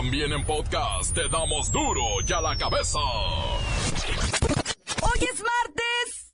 También 0.00 0.32
en 0.32 0.42
podcast 0.46 1.14
te 1.14 1.28
damos 1.28 1.70
duro 1.70 2.00
y 2.26 2.32
a 2.32 2.40
la 2.40 2.56
cabeza. 2.56 2.98
Hoy 5.02 5.28
es 5.30 5.42
martes. 5.42 6.32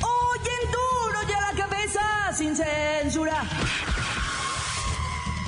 Hoy 0.00 0.38
duro 0.72 1.18
y 1.28 1.32
a 1.32 1.40
la 1.52 1.66
cabeza, 1.66 2.32
sin 2.32 2.56
censura. 2.56 3.44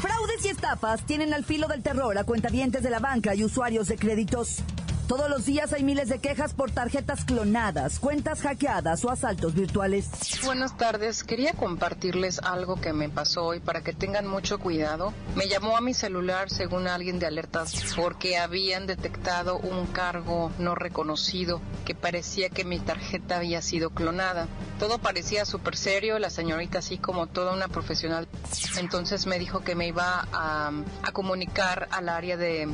Fraudes 0.02 0.44
y 0.44 0.48
estafas 0.48 1.06
tienen 1.06 1.32
al 1.32 1.46
filo 1.46 1.66
del 1.66 1.82
terror 1.82 2.18
a 2.18 2.24
cuentavientes 2.24 2.82
de 2.82 2.90
la 2.90 2.98
banca 2.98 3.34
y 3.34 3.42
usuarios 3.42 3.88
de 3.88 3.96
créditos. 3.96 4.62
Todos 5.08 5.30
los 5.30 5.46
días 5.46 5.72
hay 5.72 5.84
miles 5.84 6.10
de 6.10 6.18
quejas 6.18 6.52
por 6.52 6.70
tarjetas 6.70 7.24
clonadas, 7.24 7.98
cuentas 7.98 8.42
hackeadas 8.42 9.02
o 9.06 9.10
asaltos 9.10 9.54
virtuales. 9.54 10.10
Buenas 10.44 10.76
tardes, 10.76 11.24
quería 11.24 11.54
compartirles 11.54 12.40
algo 12.40 12.78
que 12.78 12.92
me 12.92 13.08
pasó 13.08 13.46
hoy 13.46 13.60
para 13.60 13.80
que 13.80 13.94
tengan 13.94 14.26
mucho 14.26 14.58
cuidado. 14.58 15.14
Me 15.34 15.48
llamó 15.48 15.78
a 15.78 15.80
mi 15.80 15.94
celular 15.94 16.50
según 16.50 16.88
alguien 16.88 17.18
de 17.18 17.24
alertas 17.24 17.94
porque 17.96 18.36
habían 18.36 18.86
detectado 18.86 19.56
un 19.56 19.86
cargo 19.86 20.52
no 20.58 20.74
reconocido 20.74 21.62
que 21.86 21.94
parecía 21.94 22.50
que 22.50 22.66
mi 22.66 22.78
tarjeta 22.78 23.38
había 23.38 23.62
sido 23.62 23.88
clonada. 23.88 24.46
Todo 24.78 24.98
parecía 24.98 25.46
súper 25.46 25.76
serio, 25.76 26.18
la 26.18 26.28
señorita 26.28 26.80
así 26.80 26.98
como 26.98 27.28
toda 27.28 27.54
una 27.54 27.68
profesional. 27.68 28.28
Entonces 28.78 29.26
me 29.26 29.38
dijo 29.38 29.60
que 29.60 29.74
me 29.74 29.88
iba 29.88 30.28
a, 30.32 30.70
comunicar 31.14 31.88
al 31.90 32.10
área 32.10 32.36
de 32.36 32.68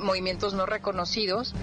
movimientos 0.00 0.52
no 0.52 0.66
reconocidos 0.72 1.54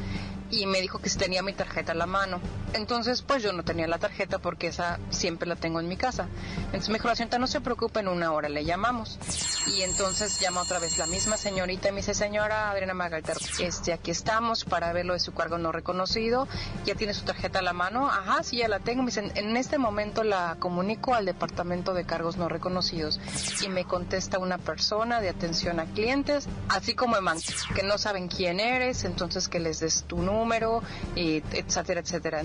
y 0.51 0.65
me 0.65 0.81
dijo 0.81 0.99
que 0.99 1.09
si 1.09 1.17
tenía 1.17 1.43
mi 1.43 1.53
tarjeta 1.53 1.91
a 1.91 1.95
la 1.95 2.05
mano. 2.05 2.39
Entonces, 2.73 3.21
pues 3.21 3.43
yo 3.43 3.53
no 3.53 3.63
tenía 3.63 3.87
la 3.87 3.97
tarjeta 3.97 4.39
porque 4.39 4.67
esa 4.67 4.99
siempre 5.09 5.47
la 5.47 5.55
tengo 5.55 5.79
en 5.79 5.87
mi 5.87 5.97
casa. 5.97 6.27
Entonces 6.65 6.89
me 6.89 6.95
dijo, 6.95 7.07
la 7.07 7.15
señorita, 7.15 7.39
no 7.39 7.47
se 7.47 7.61
preocupe, 7.61 7.99
en 7.99 8.07
una 8.07 8.31
hora 8.31 8.49
le 8.49 8.65
llamamos. 8.65 9.19
Y 9.67 9.81
entonces 9.81 10.39
llama 10.39 10.61
otra 10.61 10.79
vez 10.79 10.97
la 10.97 11.07
misma 11.07 11.37
señorita 11.37 11.89
y 11.89 11.91
me 11.91 11.97
dice, 11.97 12.13
señora 12.13 12.71
Adriana 12.71 12.93
Margarita, 12.93 13.33
este, 13.59 13.93
aquí 13.93 14.11
estamos 14.11 14.65
para 14.65 14.91
ver 14.93 15.05
lo 15.05 15.13
de 15.13 15.19
su 15.19 15.33
cargo 15.33 15.57
no 15.57 15.71
reconocido. 15.71 16.47
¿Ya 16.85 16.95
tiene 16.95 17.13
su 17.13 17.25
tarjeta 17.25 17.59
a 17.59 17.61
la 17.61 17.73
mano? 17.73 18.07
Ajá, 18.07 18.43
sí, 18.43 18.57
ya 18.57 18.67
la 18.67 18.79
tengo. 18.79 19.01
Me 19.03 19.07
dicen, 19.07 19.31
en 19.35 19.57
este 19.57 19.77
momento 19.77 20.23
la 20.23 20.57
comunico 20.59 21.13
al 21.13 21.25
departamento 21.25 21.93
de 21.93 22.05
cargos 22.05 22.37
no 22.37 22.49
reconocidos. 22.49 23.19
Y 23.63 23.69
me 23.69 23.85
contesta 23.85 24.39
una 24.39 24.57
persona 24.57 25.21
de 25.21 25.29
atención 25.29 25.79
a 25.79 25.85
clientes, 25.85 26.47
así 26.69 26.95
como 26.95 27.17
en 27.17 27.25
que 27.75 27.83
no 27.83 27.97
saben 27.97 28.27
quién 28.27 28.59
eres, 28.59 29.03
entonces 29.03 29.49
que 29.49 29.59
les 29.59 29.79
des 29.79 30.03
tu 30.03 30.17
número 30.17 30.38
número, 30.39 30.81
y 31.15 31.43
etcétera, 31.51 31.99
etcétera. 32.01 32.41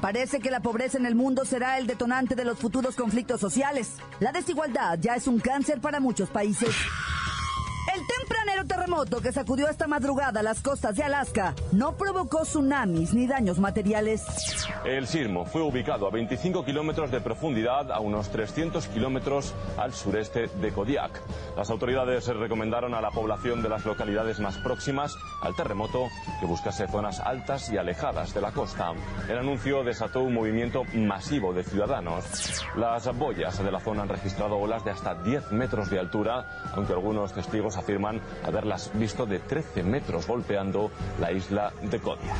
Parece 0.00 0.40
que 0.40 0.50
la 0.50 0.60
pobreza 0.60 0.98
en 0.98 1.06
el 1.06 1.14
mundo 1.14 1.44
será 1.44 1.78
el 1.78 1.86
detonante 1.86 2.34
de 2.34 2.44
los 2.44 2.58
futuros 2.58 2.94
conflictos 2.94 3.40
sociales. 3.40 3.92
La 4.20 4.30
desigualdad 4.30 4.98
ya 5.00 5.16
es 5.16 5.26
un 5.26 5.40
cáncer 5.40 5.80
para 5.80 6.00
muchos 6.00 6.28
países. 6.28 6.70
Terremoto 8.86 9.20
que 9.20 9.32
sacudió 9.32 9.68
esta 9.68 9.88
madrugada 9.88 10.44
las 10.44 10.62
costas 10.62 10.94
de 10.94 11.02
Alaska 11.02 11.56
no 11.72 11.96
provocó 11.96 12.42
tsunamis 12.44 13.14
ni 13.14 13.26
daños 13.26 13.58
materiales. 13.58 14.24
El 14.84 15.08
sismo 15.08 15.44
fue 15.44 15.62
ubicado 15.62 16.06
a 16.06 16.10
25 16.12 16.64
kilómetros 16.64 17.10
de 17.10 17.20
profundidad 17.20 17.90
a 17.90 17.98
unos 17.98 18.28
300 18.28 18.86
kilómetros 18.86 19.54
al 19.76 19.92
sureste 19.92 20.46
de 20.46 20.70
Kodiak. 20.70 21.20
Las 21.56 21.68
autoridades 21.70 22.28
recomendaron 22.28 22.94
a 22.94 23.00
la 23.00 23.10
población 23.10 23.60
de 23.60 23.70
las 23.70 23.84
localidades 23.84 24.38
más 24.38 24.56
próximas 24.58 25.16
al 25.42 25.56
terremoto 25.56 26.06
que 26.38 26.46
buscase 26.46 26.86
zonas 26.86 27.18
altas 27.18 27.68
y 27.72 27.78
alejadas 27.78 28.34
de 28.34 28.40
la 28.40 28.52
costa. 28.52 28.92
El 29.28 29.38
anuncio 29.38 29.82
desató 29.82 30.20
un 30.20 30.34
movimiento 30.34 30.84
masivo 30.94 31.52
de 31.52 31.64
ciudadanos. 31.64 32.62
Las 32.76 33.12
boyas 33.18 33.58
de 33.58 33.72
la 33.72 33.80
zona 33.80 34.02
han 34.02 34.10
registrado 34.10 34.56
olas 34.56 34.84
de 34.84 34.92
hasta 34.92 35.16
10 35.16 35.50
metros 35.50 35.90
de 35.90 35.98
altura, 35.98 36.70
aunque 36.72 36.92
algunos 36.92 37.32
testigos 37.32 37.76
afirman 37.76 38.20
haberlas 38.44 38.75
visto 38.94 39.26
de 39.26 39.38
13 39.38 39.82
metros 39.82 40.26
golpeando 40.26 40.90
la 41.20 41.32
isla 41.32 41.72
de 41.82 41.98
Kodiak. 41.98 42.36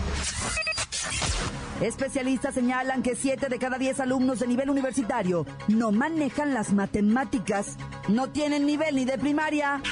Especialistas 1.80 2.54
señalan 2.54 3.02
que 3.02 3.14
7 3.14 3.48
de 3.50 3.58
cada 3.58 3.76
10 3.76 4.00
alumnos 4.00 4.38
de 4.38 4.46
nivel 4.46 4.70
universitario 4.70 5.44
no 5.68 5.92
manejan 5.92 6.54
las 6.54 6.72
matemáticas, 6.72 7.76
no 8.08 8.30
tienen 8.30 8.64
nivel 8.64 8.96
ni 8.96 9.04
de 9.04 9.18
primaria. 9.18 9.82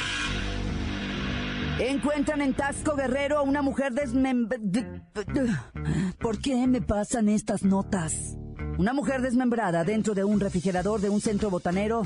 Encuentran 1.78 2.40
en 2.40 2.54
Tasco 2.54 2.96
Guerrero 2.96 3.38
a 3.38 3.42
una 3.42 3.60
mujer 3.60 3.92
desmembrada. 3.92 5.72
¿Por 6.18 6.38
qué 6.40 6.66
me 6.66 6.80
pasan 6.80 7.28
estas 7.28 7.64
notas? 7.64 8.36
Una 8.78 8.92
mujer 8.92 9.20
desmembrada 9.20 9.84
dentro 9.84 10.14
de 10.14 10.24
un 10.24 10.40
refrigerador 10.40 11.00
de 11.00 11.10
un 11.10 11.20
centro 11.20 11.50
botanero, 11.50 12.02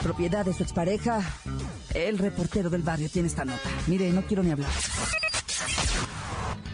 propiedad 0.00 0.44
de 0.44 0.54
su 0.54 0.62
expareja. 0.62 1.20
El 2.06 2.16
reportero 2.16 2.70
del 2.70 2.82
barrio 2.82 3.08
tiene 3.08 3.26
esta 3.26 3.44
nota. 3.44 3.68
Mire, 3.88 4.10
no 4.12 4.22
quiero 4.22 4.44
ni 4.44 4.52
hablar. 4.52 4.70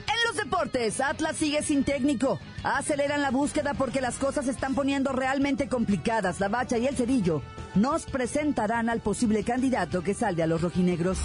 En 0.06 0.28
los 0.28 0.36
deportes, 0.36 1.00
Atlas 1.00 1.36
sigue 1.36 1.62
sin 1.62 1.82
técnico. 1.82 2.38
Aceleran 2.62 3.22
la 3.22 3.30
búsqueda 3.30 3.72
porque 3.72 4.02
las 4.02 4.16
cosas 4.16 4.44
se 4.44 4.50
están 4.50 4.74
poniendo 4.74 5.12
realmente 5.12 5.66
complicadas. 5.66 6.40
La 6.40 6.48
Bacha 6.48 6.76
y 6.76 6.86
el 6.86 6.94
Cerillo 6.94 7.40
nos 7.74 8.04
presentarán 8.04 8.90
al 8.90 9.00
posible 9.00 9.44
candidato 9.44 10.02
que 10.02 10.12
salve 10.12 10.42
a 10.42 10.46
los 10.46 10.60
rojinegros. 10.60 11.16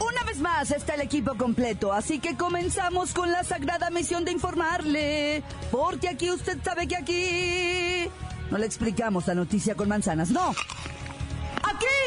Una 0.00 0.24
vez 0.24 0.40
más 0.40 0.72
está 0.72 0.94
el 0.94 1.02
equipo 1.02 1.36
completo, 1.36 1.92
así 1.92 2.18
que 2.18 2.36
comenzamos 2.36 3.14
con 3.14 3.30
la 3.30 3.44
sagrada 3.44 3.90
misión 3.90 4.24
de 4.24 4.32
informarle. 4.32 5.44
Porque 5.70 6.08
aquí 6.08 6.32
usted 6.32 6.58
sabe 6.64 6.88
que 6.88 6.96
aquí 6.96 8.10
no 8.50 8.58
le 8.58 8.66
explicamos 8.66 9.28
la 9.28 9.34
noticia 9.34 9.76
con 9.76 9.88
manzanas, 9.88 10.30
no. 10.30 10.52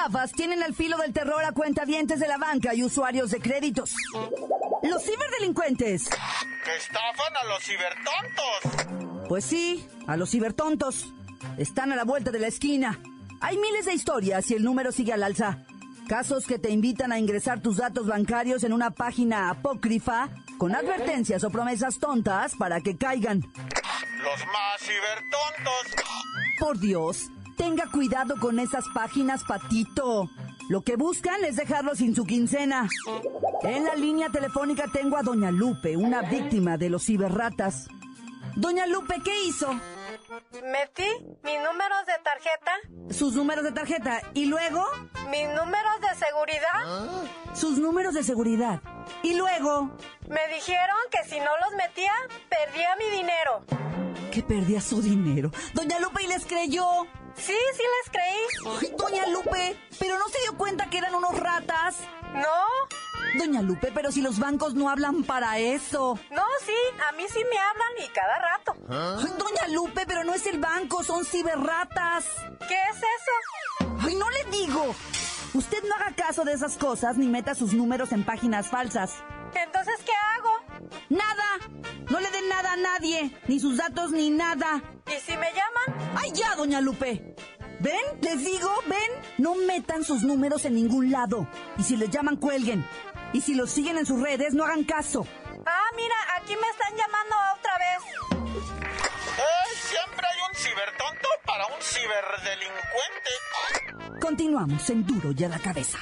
Estafas 0.00 0.32
tienen 0.32 0.62
al 0.62 0.74
filo 0.74 0.96
del 0.96 1.12
terror 1.12 1.44
a 1.44 1.52
cuentavientes 1.52 2.20
de 2.20 2.28
la 2.28 2.38
banca 2.38 2.74
y 2.74 2.82
usuarios 2.82 3.30
de 3.30 3.38
créditos. 3.38 3.94
Los 4.82 5.04
ciberdelincuentes. 5.04 6.08
¡Que 6.08 6.76
estafan 6.76 7.36
a 7.36 7.44
los 7.44 7.62
cibertontos! 7.62 9.28
Pues 9.28 9.44
sí, 9.44 9.86
a 10.06 10.16
los 10.16 10.30
cibertontos. 10.30 11.12
Están 11.58 11.92
a 11.92 11.96
la 11.96 12.04
vuelta 12.04 12.30
de 12.30 12.38
la 12.38 12.46
esquina. 12.46 12.98
Hay 13.42 13.58
miles 13.58 13.84
de 13.84 13.92
historias 13.92 14.50
y 14.50 14.54
el 14.54 14.64
número 14.64 14.90
sigue 14.90 15.12
al 15.12 15.22
alza. 15.22 15.58
Casos 16.08 16.46
que 16.46 16.58
te 16.58 16.70
invitan 16.70 17.12
a 17.12 17.18
ingresar 17.18 17.60
tus 17.60 17.76
datos 17.76 18.06
bancarios 18.06 18.64
en 18.64 18.72
una 18.72 18.90
página 18.90 19.50
apócrifa 19.50 20.30
con 20.56 20.74
advertencias 20.74 21.44
o 21.44 21.50
promesas 21.50 21.98
tontas 21.98 22.54
para 22.54 22.80
que 22.80 22.96
caigan. 22.96 23.42
¡Los 23.42 24.46
más 24.46 24.80
cibertontos! 24.80 26.04
Por 26.58 26.78
Dios, 26.78 27.30
tenga 27.60 27.86
cuidado 27.90 28.36
con 28.40 28.58
esas 28.58 28.84
páginas, 28.94 29.44
patito. 29.44 30.30
Lo 30.70 30.80
que 30.80 30.96
buscan 30.96 31.44
es 31.44 31.56
dejarlo 31.56 31.94
sin 31.94 32.14
su 32.14 32.24
quincena. 32.24 32.88
En 33.62 33.84
la 33.84 33.94
línea 33.96 34.30
telefónica 34.30 34.84
tengo 34.90 35.18
a 35.18 35.22
Doña 35.22 35.50
Lupe, 35.50 35.94
una 35.96 36.22
víctima 36.22 36.78
de 36.78 36.88
los 36.88 37.04
ciberratas. 37.04 37.88
Doña 38.56 38.86
Lupe, 38.86 39.16
¿qué 39.22 39.44
hizo? 39.44 39.72
Metí 39.74 41.04
mis 41.44 41.58
números 41.60 42.06
de 42.06 42.14
tarjeta, 42.24 42.72
Sus 43.10 43.34
números 43.34 43.62
de 43.64 43.72
tarjeta 43.72 44.22
y 44.32 44.46
luego 44.46 44.82
mis 45.30 45.46
números 45.48 46.00
de 46.00 46.14
seguridad. 46.16 47.24
sus 47.54 47.78
números 47.78 48.14
de 48.14 48.22
seguridad. 48.22 48.80
Y 49.22 49.34
luego, 49.34 49.90
Me 50.28 50.40
dijeron 50.54 50.96
que 51.10 51.28
si 51.28 51.38
no 51.40 51.50
los 51.62 51.76
metía, 51.76 52.12
perdía 52.48 52.96
mi 52.96 53.16
dinero. 53.18 53.64
que 54.32 54.42
perdía 54.44 54.80
su 54.80 55.02
dinero. 55.02 55.50
Doña 55.74 55.98
Lupe 55.98 56.22
y 56.22 56.28
les 56.28 56.46
creyó. 56.46 56.86
Sí, 57.36 57.56
sí 57.76 57.82
les 57.82 58.10
creí. 58.10 58.90
Doña 58.96 59.26
Lupe, 59.28 59.76
pero 59.98 60.18
no 60.18 60.28
se 60.28 60.40
dio 60.42 60.56
cuenta 60.56 60.88
que 60.90 60.98
eran 60.98 61.14
unos 61.14 61.38
ratas. 61.38 61.96
No, 62.34 63.38
Doña 63.38 63.62
Lupe, 63.62 63.90
pero 63.94 64.12
si 64.12 64.20
los 64.20 64.38
bancos 64.38 64.74
no 64.74 64.88
hablan 64.88 65.24
para 65.24 65.58
eso. 65.58 66.18
no, 66.30 66.42
sí, 66.64 66.74
a 67.08 67.12
mí 67.12 67.24
sí 67.28 67.40
me 67.50 67.58
hablan 67.58 67.92
y 68.04 68.08
cada 68.08 68.38
rato. 68.38 68.74
Ay, 68.88 69.32
Doña 69.38 69.68
Lupe, 69.68 70.04
pero 70.06 70.24
no 70.24 70.34
es 70.34 70.46
el 70.46 70.58
banco, 70.58 71.02
son 71.02 71.24
ciberratas. 71.24 72.24
¿Qué 72.68 72.76
es 72.90 72.96
eso? 72.96 73.94
Ay, 74.06 74.14
no 74.14 74.28
le 74.30 74.44
digo. 74.56 74.94
Usted 75.54 75.82
no 75.88 75.94
haga 75.96 76.14
caso 76.14 76.44
de 76.44 76.52
esas 76.52 76.76
cosas 76.76 77.16
ni 77.16 77.26
meta 77.28 77.54
sus 77.54 77.72
números 77.72 78.12
en 78.12 78.24
páginas 78.24 78.68
falsas. 78.68 79.14
Entonces, 79.54 79.94
¿qué 80.04 80.12
hago? 80.36 80.90
Nada. 81.08 81.44
No 82.08 82.20
le 82.20 82.30
den 82.30 82.48
nada 82.48 82.72
a 82.72 82.76
nadie, 82.76 83.36
ni 83.48 83.58
sus 83.58 83.76
datos 83.76 84.12
ni 84.12 84.30
nada. 84.30 84.80
¿Y 85.10 85.14
si 85.20 85.36
me 85.36 85.52
llaman? 85.52 86.16
¡Ay, 86.16 86.32
ya, 86.32 86.54
doña 86.54 86.80
Lupe! 86.80 87.34
¿Ven? 87.80 88.00
Les 88.20 88.38
digo, 88.44 88.70
ven. 88.86 89.10
No 89.38 89.54
metan 89.54 90.04
sus 90.04 90.22
números 90.22 90.64
en 90.64 90.74
ningún 90.74 91.10
lado. 91.10 91.48
Y 91.78 91.82
si 91.82 91.96
les 91.96 92.10
llaman, 92.10 92.36
cuelguen. 92.36 92.86
Y 93.32 93.40
si 93.40 93.54
los 93.54 93.70
siguen 93.70 93.96
en 93.98 94.06
sus 94.06 94.20
redes, 94.20 94.54
no 94.54 94.64
hagan 94.64 94.84
caso. 94.84 95.26
Ah, 95.66 95.90
mira, 95.96 96.14
aquí 96.36 96.54
me 96.54 96.68
están 96.68 96.94
llamando 96.96 97.34
otra 97.58 97.78
vez. 97.78 97.98
¡Eh! 99.38 99.74
Siempre 99.74 100.26
hay 100.26 100.38
un 100.48 100.54
cibertonto 100.54 101.28
para 101.46 101.66
un 101.66 101.80
ciberdelincuente. 101.80 103.30
Continuamos 104.20 104.90
en 104.90 105.06
Duro 105.06 105.32
y 105.36 105.44
a 105.44 105.48
la 105.48 105.58
cabeza. 105.58 105.98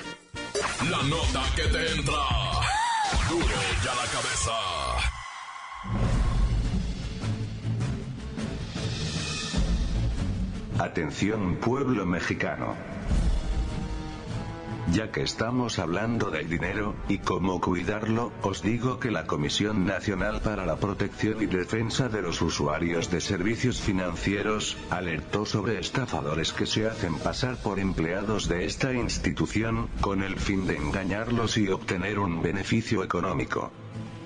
La 0.90 1.02
nota 1.04 1.44
que 1.54 1.62
te 1.62 1.92
entra. 1.92 2.14
Duro 3.28 3.54
y 3.84 3.88
a 3.88 3.94
la 3.94 4.06
cabeza. 4.10 4.52
Atención 10.78 11.56
pueblo 11.56 12.06
mexicano. 12.06 12.76
Ya 14.92 15.10
que 15.10 15.22
estamos 15.22 15.80
hablando 15.80 16.30
del 16.30 16.48
dinero, 16.48 16.94
y 17.08 17.18
cómo 17.18 17.60
cuidarlo, 17.60 18.32
os 18.42 18.62
digo 18.62 19.00
que 19.00 19.10
la 19.10 19.26
Comisión 19.26 19.84
Nacional 19.84 20.40
para 20.40 20.64
la 20.64 20.76
Protección 20.76 21.42
y 21.42 21.46
Defensa 21.46 22.08
de 22.08 22.22
los 22.22 22.40
Usuarios 22.40 23.10
de 23.10 23.20
Servicios 23.20 23.80
Financieros, 23.80 24.76
alertó 24.88 25.44
sobre 25.44 25.80
estafadores 25.80 26.52
que 26.52 26.64
se 26.64 26.86
hacen 26.86 27.18
pasar 27.18 27.56
por 27.56 27.80
empleados 27.80 28.48
de 28.48 28.64
esta 28.64 28.94
institución, 28.94 29.88
con 30.00 30.22
el 30.22 30.38
fin 30.38 30.66
de 30.68 30.76
engañarlos 30.76 31.58
y 31.58 31.68
obtener 31.68 32.20
un 32.20 32.40
beneficio 32.40 33.02
económico. 33.02 33.72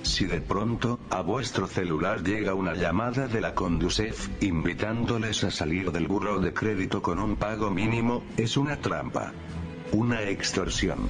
Si 0.02 0.26
de 0.26 0.40
pronto, 0.40 0.98
a 1.10 1.22
vuestro 1.22 1.66
celular 1.66 2.22
llega 2.22 2.54
una 2.54 2.74
llamada 2.74 3.28
de 3.28 3.40
la 3.40 3.54
Conducef, 3.54 4.28
invitándoles 4.42 5.44
a 5.44 5.50
salir 5.50 5.92
del 5.92 6.08
burro 6.08 6.40
de 6.40 6.52
crédito 6.52 7.02
con 7.02 7.18
un 7.18 7.36
pago 7.36 7.70
mínimo, 7.70 8.22
es 8.36 8.56
una 8.56 8.76
trampa. 8.76 9.32
Una 9.92 10.22
extorsión. 10.22 11.08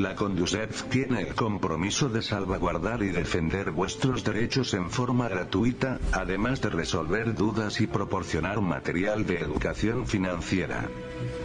La 0.00 0.14
Conducef 0.14 0.84
tiene 0.84 1.20
el 1.20 1.34
compromiso 1.34 2.08
de 2.08 2.22
salvaguardar 2.22 3.02
y 3.02 3.08
defender 3.08 3.70
vuestros 3.70 4.24
derechos 4.24 4.72
en 4.72 4.90
forma 4.90 5.28
gratuita, 5.28 5.98
además 6.12 6.62
de 6.62 6.70
resolver 6.70 7.34
dudas 7.34 7.82
y 7.82 7.86
proporcionar 7.86 8.62
material 8.62 9.26
de 9.26 9.40
educación 9.40 10.06
financiera. 10.06 10.88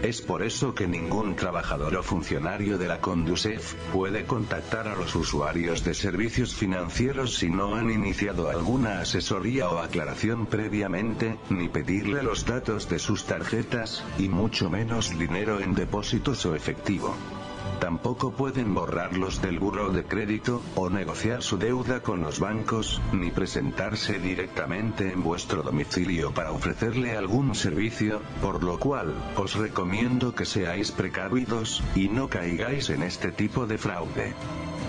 Es 0.03 0.21
por 0.21 0.41
eso 0.41 0.73
que 0.73 0.87
ningún 0.87 1.35
trabajador 1.35 1.97
o 1.97 2.01
funcionario 2.01 2.77
de 2.77 2.87
la 2.87 3.01
Conducef 3.01 3.73
puede 3.91 4.23
contactar 4.23 4.87
a 4.87 4.95
los 4.95 5.13
usuarios 5.15 5.83
de 5.83 5.93
servicios 5.93 6.55
financieros 6.55 7.35
si 7.35 7.49
no 7.49 7.75
han 7.75 7.91
iniciado 7.91 8.49
alguna 8.49 9.01
asesoría 9.01 9.67
o 9.67 9.79
aclaración 9.79 10.45
previamente, 10.45 11.37
ni 11.49 11.67
pedirle 11.67 12.23
los 12.23 12.45
datos 12.45 12.87
de 12.87 12.99
sus 12.99 13.25
tarjetas, 13.25 14.05
y 14.17 14.29
mucho 14.29 14.69
menos 14.69 15.19
dinero 15.19 15.59
en 15.59 15.75
depósitos 15.75 16.45
o 16.45 16.55
efectivo. 16.55 17.13
Tampoco 17.79 18.31
pueden 18.31 18.73
borrarlos 18.73 19.41
del 19.41 19.59
burro 19.59 19.91
de 19.91 20.03
crédito, 20.03 20.61
o 20.75 20.89
negociar 20.89 21.43
su 21.43 21.57
deuda 21.57 22.01
con 22.01 22.21
los 22.21 22.39
bancos, 22.39 23.01
ni 23.11 23.31
presentarse 23.31 24.19
directamente 24.19 25.11
en 25.11 25.21
vuestro 25.21 25.61
domicilio 25.61 26.33
para 26.33 26.51
ofrecerle 26.51 27.15
algún 27.15 27.53
servicio, 27.53 28.21
por 28.41 28.63
lo 28.63 28.79
cual, 28.79 29.13
os 29.35 29.55
recomiendo 29.55 30.33
que 30.33 30.45
seáis 30.45 30.91
precavidos, 30.91 31.83
y 31.95 32.09
no 32.09 32.27
caigáis 32.27 32.89
en 32.89 33.03
este 33.03 33.31
tipo 33.31 33.67
de 33.67 33.77
fraude. 33.77 34.33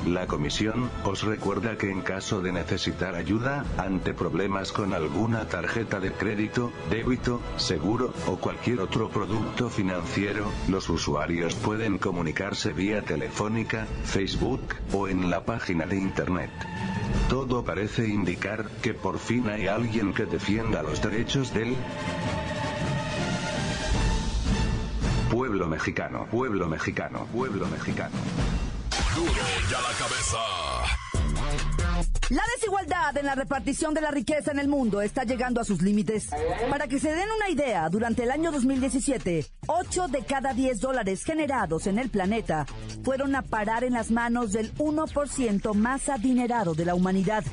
La 0.07 0.29
comisión, 0.29 0.89
os 1.05 1.25
recuerda 1.25 1.77
que 1.77 1.91
en 1.91 2.01
caso 2.01 2.41
de 2.41 2.53
necesitar 2.53 3.17
ayuda, 3.17 3.65
ante 3.77 4.15
problemas 4.15 4.71
con 4.71 4.95
alguna 4.95 5.49
tarjeta 5.49 5.99
de 5.99 6.13
crédito, 6.13 6.71
débito, 6.89 7.41
seguro, 7.57 8.15
o 8.29 8.37
cualquier 8.37 8.79
otro 8.79 9.09
producto 9.09 9.69
financiero, 9.69 10.47
los 10.69 10.89
usuarios 10.91 11.57
pueden 11.57 11.99
comunicarse 11.99 12.73
vía 12.73 13.03
telefónica, 13.03 13.89
Facebook, 14.05 14.77
o 14.93 15.09
en 15.09 15.29
la 15.29 15.45
página 15.45 15.87
de 15.87 15.97
Internet. 15.97 16.53
Todo 17.29 17.65
parece 17.65 18.07
indicar 18.07 18.71
que 18.81 18.95
por 18.95 19.19
fin 19.19 19.49
hay 19.49 19.67
alguien 19.67 20.15
que 20.15 20.25
defienda 20.25 20.85
los 20.85 21.03
derechos 21.03 21.53
del 21.53 21.75
pueblo 25.33 25.67
mexicano, 25.67 26.29
pueblo 26.31 26.69
mexicano, 26.69 27.27
pueblo 27.33 27.67
mexicano. 27.67 28.15
Y 29.17 29.75
a 29.75 29.81
la 29.81 29.97
cabeza. 29.99 30.39
La 32.29 32.43
desigualdad 32.57 33.17
en 33.17 33.25
la 33.25 33.35
repartición 33.35 33.95
de 33.95 34.03
la 34.03 34.11
riqueza 34.11 34.51
en 34.51 34.59
el 34.59 34.69
mundo 34.69 35.01
está 35.01 35.25
llegando 35.25 35.59
a 35.61 35.65
sus 35.65 35.81
límites. 35.81 36.29
Para 36.69 36.87
que 36.87 36.99
se 36.99 37.15
den 37.15 37.29
una 37.35 37.49
idea, 37.49 37.89
durante 37.89 38.25
el 38.25 38.31
año 38.31 38.53
2017, 38.53 39.47
8 39.69 40.09
de 40.09 40.25
cada 40.25 40.53
10 40.53 40.81
dólares 40.81 41.25
generados 41.25 41.87
en 41.87 41.99
el 41.99 42.11
planeta 42.11 42.67
fueron 43.05 43.35
a 43.37 43.43
parar 43.43 43.85
en 43.85 43.95
las 43.95 44.11
manos 44.11 44.53
del 44.53 44.75
1% 44.75 45.73
más 45.73 46.11
adinerado 46.11 46.75
de 46.75 46.85
la 46.85 46.95
humanidad, 46.95 47.45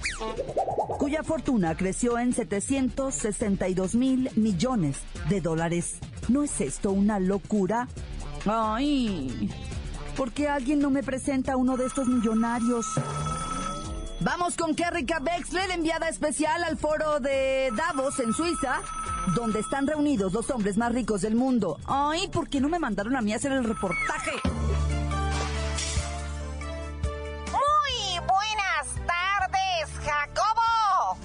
cuya 0.97 1.23
fortuna 1.23 1.77
creció 1.77 2.19
en 2.19 2.33
762 2.33 3.95
mil 3.95 4.29
millones 4.35 4.97
de 5.29 5.39
dólares. 5.39 5.95
¿No 6.27 6.43
es 6.43 6.59
esto 6.59 6.91
una 6.91 7.19
locura? 7.19 7.87
¡Ay! 8.45 9.49
¿Por 10.17 10.31
qué 10.31 10.47
alguien 10.47 10.79
no 10.79 10.89
me 10.89 11.01
presenta 11.01 11.57
uno 11.57 11.75
de 11.75 11.87
estos 11.87 12.07
millonarios? 12.07 12.85
Vamos 14.19 14.55
con 14.55 14.75
Kerrika 14.75 15.19
Bexler, 15.19 15.71
enviada 15.71 16.07
especial 16.07 16.63
al 16.63 16.77
foro 16.77 17.19
de 17.19 17.71
Davos 17.75 18.19
en 18.19 18.31
Suiza, 18.31 18.81
donde 19.35 19.59
están 19.59 19.87
reunidos 19.87 20.31
los 20.31 20.49
hombres 20.51 20.77
más 20.77 20.93
ricos 20.93 21.21
del 21.21 21.35
mundo. 21.35 21.79
Ay, 21.87 22.27
¿por 22.29 22.47
qué 22.47 22.61
no 22.61 22.69
me 22.69 22.79
mandaron 22.79 23.15
a 23.15 23.21
mí 23.21 23.33
a 23.33 23.37
hacer 23.37 23.51
el 23.51 23.63
reportaje? 23.63 24.31
Muy 27.51 28.19
buenas 28.19 28.87
tardes, 29.07 29.89
Jacobo. 30.05 31.17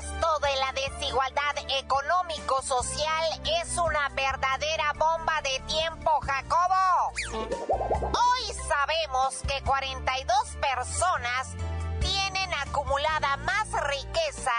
Esto 0.00 0.26
de 0.42 0.56
la 0.58 0.72
desigualdad 0.74 1.54
económico-social 1.82 3.24
es 3.62 3.78
una 3.78 4.08
verdadera 4.10 4.92
bomba 4.98 5.40
de 5.42 5.62
tiempo, 5.66 6.10
Jacobo. 6.22 6.67
Hoy 7.08 8.54
sabemos 8.68 9.42
que 9.46 9.62
42 9.62 10.56
personas 10.60 11.54
tienen 12.00 12.52
acumulada 12.54 13.36
más 13.38 13.68
riqueza 13.88 14.52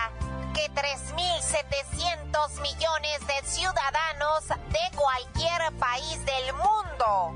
que 0.54 0.70
3.700 0.72 2.62
millones 2.62 3.28
de 3.28 3.48
ciudadanos 3.48 4.48
de 4.48 4.98
cualquier 4.98 5.74
país 5.78 6.26
del 6.26 6.54
mundo. 6.54 7.34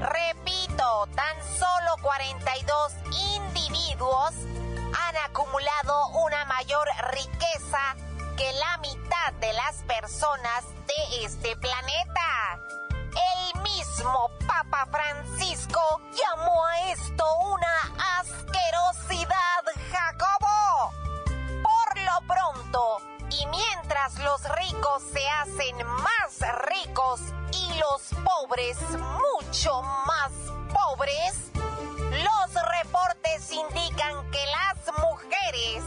Repito, 0.00 1.08
tan 1.14 1.36
solo 1.58 1.96
42 2.02 2.92
individuos 3.12 4.32
han 5.06 5.16
acumulado 5.18 6.08
una 6.24 6.44
mayor 6.46 6.88
riqueza 7.12 7.94
que 8.36 8.52
la 8.54 8.78
mitad 8.78 9.32
de 9.40 9.52
las 9.52 9.76
personas 9.82 10.64
de 10.86 11.24
este 11.24 11.56
planeta. 11.56 12.58
El 13.12 13.49
Papa 14.02 14.86
Francisco 14.90 16.00
llamó 16.10 16.64
a 16.64 16.90
esto 16.90 17.24
una 17.52 18.18
asquerosidad, 18.18 19.64
Jacobo. 19.92 20.92
Por 21.62 22.00
lo 22.00 22.26
pronto, 22.26 22.98
y 23.30 23.44
mientras 23.46 24.18
los 24.20 24.42
ricos 24.56 25.02
se 25.12 25.28
hacen 25.28 25.86
más 25.86 26.40
ricos 26.70 27.20
y 27.52 27.78
los 27.78 28.02
pobres 28.24 28.78
mucho 28.80 29.82
más 29.82 30.32
pobres, 30.72 31.50
los 31.54 32.64
reportes 32.78 33.52
indican 33.52 34.30
que 34.30 34.44
las 34.46 34.98
mujeres, 34.98 35.84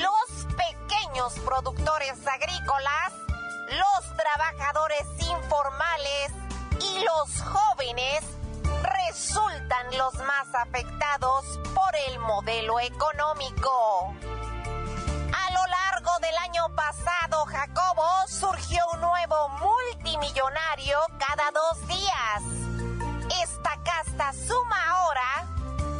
los 0.00 0.46
pequeños 0.56 1.34
productores 1.44 2.18
agrícolas, 2.26 3.12
los 3.68 4.16
trabajadores 4.16 5.06
y 5.20 5.27
los 7.18 7.42
jóvenes 7.42 8.22
resultan 9.08 9.98
los 9.98 10.14
más 10.14 10.46
afectados 10.54 11.44
por 11.74 11.96
el 12.08 12.18
modelo 12.20 12.78
económico. 12.78 14.14
A 15.32 15.50
lo 15.52 15.66
largo 15.66 16.12
de 16.20 16.28
del 16.28 16.36
año 16.36 16.68
pasado, 16.76 17.46
Jacobo, 17.46 18.06
surgió 18.28 18.84
un 18.92 19.00
nuevo 19.00 19.48
multimillonario 19.60 20.98
cada 21.18 21.50
dos 21.50 21.86
días. 21.88 22.42
Esta 23.42 23.82
casta 23.82 24.32
suma 24.34 24.76
ahora 24.90 25.46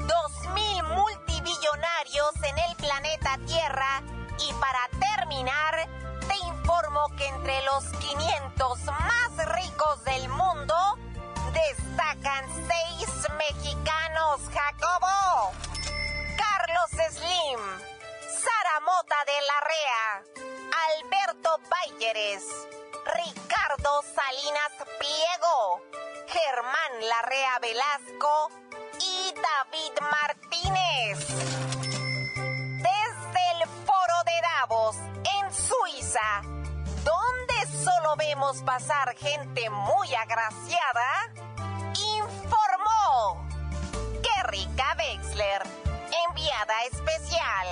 2.000 0.07 0.85
multimillonarios 0.85 2.35
en 2.43 2.59
el 2.59 2.77
planeta 2.77 3.39
Tierra 3.47 4.03
y 4.39 4.53
para 4.55 4.89
terminar, 5.17 5.89
te 6.29 6.37
informo 6.47 7.07
que 7.17 7.27
entre 7.29 7.63
los 7.63 7.85
500 7.85 8.85
más 8.85 9.47
ricos 9.55 10.05
del 10.05 10.29
mundo 10.29 10.75
destacan 11.53 12.45
seis 12.69 13.09
mexicanos, 13.37 14.41
Jacobo. 14.53 15.53
Carlos 16.37 16.91
Slim, 17.11 17.61
Sara 18.21 18.81
Mota 18.81 19.17
de 19.27 19.39
la 19.47 19.61
Rea, 19.71 20.23
Alberto 20.89 21.61
Bayeres, 21.71 22.45
Ricardo 23.05 24.03
Salinas 24.03 24.73
Pliego, 24.99 25.81
Germán 26.27 27.09
Larrea 27.09 27.59
Velasco 27.61 28.51
y 29.01 29.35
David 29.35 29.95
Martínez. 30.11 31.27
Desde 32.83 33.43
el 33.53 33.69
Foro 33.87 34.19
de 34.27 34.41
Davos, 34.43 34.97
en 35.41 35.55
Suiza, 35.55 36.43
donde 37.05 37.38
solo 37.85 38.17
vemos 38.17 38.63
pasar 38.63 39.15
gente 39.17 39.71
muy 39.71 40.15
agraciada, 40.15 41.33
informó 42.17 43.49
Kerrika 44.23 44.97
Wexler, 44.99 45.63
enviada 46.29 46.75
especial. 46.91 47.67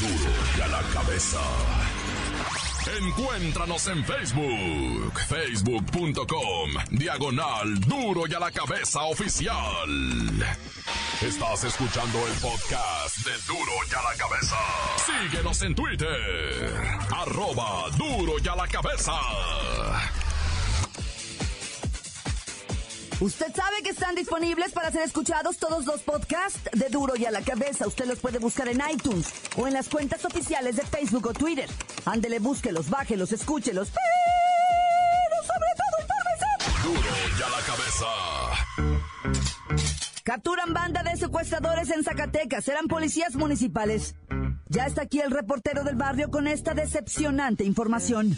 Duro 0.00 0.32
y 0.56 0.60
a 0.60 0.68
la 0.68 0.82
cabeza. 0.92 1.40
Encuéntranos 2.86 3.88
en 3.88 4.04
Facebook, 4.04 5.18
facebook.com, 5.26 6.70
diagonal 6.90 7.80
duro 7.80 8.24
y 8.28 8.34
a 8.34 8.38
la 8.38 8.50
cabeza 8.50 9.04
oficial. 9.04 9.88
Estás 11.22 11.64
escuchando 11.64 12.18
el 12.26 12.34
podcast 12.34 13.16
de 13.24 13.32
Duro 13.46 13.72
y 13.90 13.94
a 13.94 14.02
la 14.02 14.14
cabeza. 14.18 14.56
Síguenos 15.06 15.62
en 15.62 15.74
Twitter, 15.74 16.74
arroba 17.10 17.88
duro 17.96 18.34
y 18.44 18.48
a 18.48 18.54
la 18.54 18.68
cabeza. 18.68 19.14
Usted 23.20 23.54
sabe 23.54 23.82
que 23.82 23.90
están 23.90 24.14
disponibles 24.14 24.72
para 24.72 24.90
ser 24.90 25.02
escuchados 25.02 25.56
todos 25.56 25.86
los 25.86 26.02
podcasts 26.02 26.60
de 26.72 26.88
Duro 26.90 27.14
y 27.16 27.24
a 27.24 27.30
la 27.30 27.40
cabeza. 27.40 27.86
Usted 27.86 28.04
los 28.04 28.18
puede 28.18 28.38
buscar 28.38 28.68
en 28.68 28.82
iTunes 28.92 29.32
o 29.56 29.66
en 29.66 29.72
las 29.72 29.88
cuentas 29.88 30.24
oficiales 30.26 30.76
de 30.76 30.82
Facebook 30.82 31.28
o 31.28 31.32
Twitter. 31.32 31.70
Ándele, 32.06 32.38
búsquelos, 32.38 32.90
bájelos, 32.90 33.32
escúchelos, 33.32 33.88
pero 33.90 35.42
sobre 35.42 35.70
todo 35.80 35.96
infórmese. 36.02 36.46
Duro 36.84 37.10
y 37.38 37.42
a 37.42 37.48
la 37.48 37.62
cabeza. 37.64 38.06
Capturan 40.22 40.72
banda 40.74 41.02
de 41.02 41.16
secuestradores 41.16 41.90
en 41.90 42.04
Zacatecas. 42.04 42.68
Eran 42.68 42.88
policías 42.88 43.34
municipales. 43.36 44.14
Ya 44.68 44.86
está 44.86 45.02
aquí 45.02 45.20
el 45.20 45.30
reportero 45.30 45.84
del 45.84 45.96
barrio 45.96 46.30
con 46.30 46.46
esta 46.46 46.74
decepcionante 46.74 47.64
información. 47.64 48.36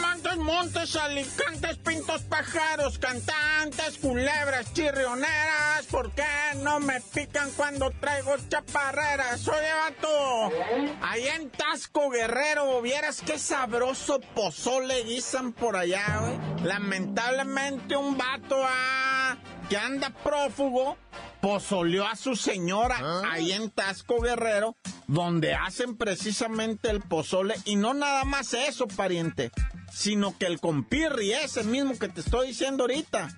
Montes, 0.00 0.36
montes, 0.38 0.96
alicantes, 0.96 1.76
pintos, 1.78 2.22
pájaros, 2.22 2.98
cantantes, 2.98 3.98
culebras, 3.98 4.72
chirrioneras. 4.72 5.75
¿Por 5.96 6.10
qué 6.10 6.24
no 6.62 6.78
me 6.78 7.00
pican 7.00 7.50
cuando 7.52 7.90
traigo 7.90 8.34
chaparreras? 8.50 9.48
Oye, 9.48 9.72
vato, 9.72 10.52
allá 11.00 11.36
en 11.36 11.48
Tasco, 11.48 12.10
Guerrero, 12.10 12.82
vieras 12.82 13.22
qué 13.24 13.38
sabroso 13.38 14.20
pozole 14.34 15.04
guisan 15.04 15.54
por 15.54 15.74
allá, 15.74 16.20
güey. 16.20 16.66
Lamentablemente 16.66 17.96
un 17.96 18.18
vato 18.18 18.56
ah, 18.62 19.38
que 19.70 19.78
anda 19.78 20.10
prófugo 20.10 20.98
pozoleó 21.40 22.06
a 22.06 22.14
su 22.14 22.36
señora 22.36 22.98
ahí 23.30 23.52
en 23.52 23.70
Tasco 23.70 24.20
Guerrero, 24.20 24.76
donde 25.06 25.54
hacen 25.54 25.96
precisamente 25.96 26.90
el 26.90 27.00
pozole. 27.00 27.54
Y 27.64 27.76
no 27.76 27.94
nada 27.94 28.24
más 28.24 28.52
eso, 28.52 28.86
pariente, 28.86 29.50
sino 29.90 30.36
que 30.36 30.44
el 30.44 30.60
compirri, 30.60 31.32
ese 31.32 31.64
mismo 31.64 31.98
que 31.98 32.10
te 32.10 32.20
estoy 32.20 32.48
diciendo 32.48 32.82
ahorita, 32.82 33.30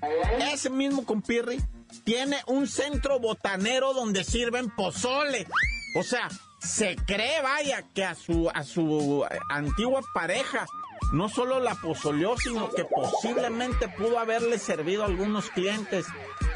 ese 0.53 0.71
mismo 0.71 1.05
compirri, 1.05 1.61
tiene 2.05 2.39
un 2.47 2.67
centro 2.67 3.19
botanero 3.19 3.95
donde 3.95 4.25
sirven 4.25 4.71
pozole. 4.75 5.47
O 5.97 6.03
sea, 6.03 6.29
se 6.61 6.97
cree, 6.97 7.41
vaya, 7.43 7.85
que 7.95 8.05
a 8.05 8.15
su, 8.15 8.51
a 8.53 8.63
su 8.65 9.25
antigua 9.49 10.03
pareja 10.13 10.67
no 11.13 11.29
solo 11.29 11.61
la 11.61 11.75
pozoleó, 11.75 12.37
sino 12.37 12.71
que 12.71 12.85
posiblemente 12.85 13.89
pudo 13.89 14.19
haberle 14.19 14.59
servido 14.59 15.03
a 15.03 15.07
algunos 15.07 15.51
clientes 15.51 16.07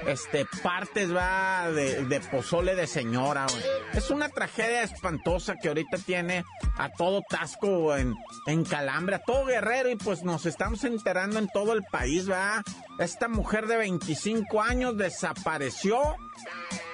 este, 0.06 0.46
partes 0.62 1.14
va 1.14 1.70
de, 1.70 2.04
de 2.04 2.20
pozole 2.20 2.74
de 2.74 2.86
señora, 2.86 3.46
güey. 3.48 3.62
Es 3.94 4.10
una 4.10 4.28
tragedia 4.28 4.82
espantosa 4.82 5.56
que 5.60 5.68
ahorita 5.68 5.98
tiene 5.98 6.44
a 6.76 6.90
todo 6.90 7.22
Tasco 7.28 7.96
en, 7.96 8.14
en 8.46 8.64
Calambre, 8.64 9.16
a 9.16 9.22
todo 9.22 9.46
Guerrero, 9.46 9.90
y 9.90 9.96
pues 9.96 10.24
nos 10.24 10.46
estamos 10.46 10.84
enterando 10.84 11.38
en 11.38 11.48
todo 11.48 11.72
el 11.72 11.82
país, 11.84 12.30
va. 12.30 12.62
Esta 12.98 13.28
mujer 13.28 13.66
de 13.66 13.76
25 13.76 14.60
años 14.60 14.96
desapareció. 14.96 16.16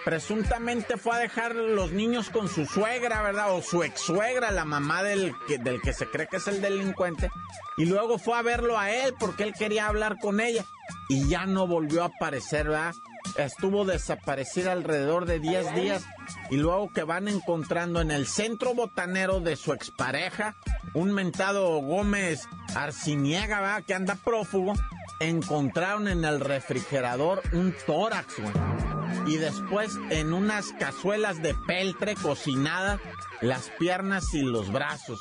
Presuntamente 0.05 0.97
fue 0.97 1.17
a 1.17 1.19
dejar 1.19 1.55
los 1.55 1.93
niños 1.93 2.31
con 2.31 2.49
su 2.49 2.67
suegra, 2.67 3.23
¿verdad? 3.23 3.53
O 3.53 3.63
su 3.63 3.83
ex 3.83 4.01
suegra, 4.01 4.51
la 4.51 4.65
mamá 4.65 5.03
del 5.03 5.35
que, 5.47 5.59
del 5.59 5.81
que 5.81 5.93
se 5.93 6.07
cree 6.07 6.27
que 6.29 6.37
es 6.37 6.49
el 6.49 6.61
delincuente. 6.61 7.31
Y 7.77 7.85
luego 7.85 8.19
fue 8.19 8.39
a 8.39 8.43
verlo 8.43 8.79
a 8.79 8.91
él 8.91 9.15
porque 9.19 9.43
él 9.43 9.55
quería 9.55 9.87
hablar 9.87 10.19
con 10.19 10.41
ella. 10.41 10.65
Y 11.09 11.29
ya 11.29 11.47
no 11.47 11.67
volvió 11.67 12.03
a 12.03 12.07
aparecer, 12.07 12.69
¿verdad? 12.69 12.95
Estuvo 13.37 13.85
desaparecida 13.85 14.73
alrededor 14.73 15.27
de 15.27 15.41
10 15.41 15.75
días. 15.75 16.07
Y 16.51 16.57
luego 16.57 16.91
que 16.93 17.03
van 17.03 17.29
encontrando 17.29 18.01
en 18.01 18.11
el 18.11 18.27
centro 18.27 18.75
botanero 18.75 19.41
de 19.41 19.57
su 19.57 19.73
expareja, 19.73 20.57
un 20.95 21.13
mentado 21.13 21.79
Gómez 21.81 22.49
Arciniega, 22.75 23.61
¿verdad? 23.61 23.85
Que 23.85 23.95
anda 23.95 24.17
prófugo. 24.17 24.73
Encontraron 25.21 26.09
en 26.09 26.25
el 26.25 26.41
refrigerador 26.41 27.43
un 27.53 27.75
tórax, 27.87 28.39
güey 28.39 28.88
y 29.29 29.37
después 29.37 29.97
en 30.11 30.33
unas 30.33 30.73
cazuelas 30.79 31.43
de 31.43 31.55
peltre 31.55 32.15
cocinada 32.15 32.99
las 33.41 33.71
piernas 33.79 34.33
y 34.35 34.43
los 34.43 34.73
brazos. 34.73 35.21